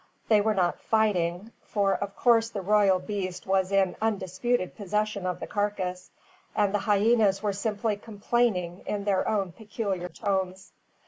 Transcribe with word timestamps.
They 0.29 0.41
were 0.41 0.55
not 0.55 0.79
fighting; 0.81 1.51
for 1.61 1.93
of 1.93 2.15
course 2.15 2.49
the 2.49 2.63
royal 2.63 2.97
beast 2.97 3.45
was 3.45 3.71
in 3.71 3.95
undisputed 4.01 4.75
possession 4.75 5.27
of 5.27 5.39
the 5.39 5.45
carcass, 5.45 6.09
and 6.55 6.73
the 6.73 6.79
hyenas 6.89 7.43
were 7.43 7.53
simply 7.53 7.97
complaining 7.97 8.81
in 8.87 9.03
their 9.03 9.29
own 9.29 9.51
peculiar 9.51 10.09
tones. 10.09 10.71